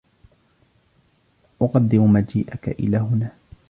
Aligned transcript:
اقدر 1.61 1.99
مجیئك 1.99 2.69
الی 2.77 2.97
هنا. 2.97 3.35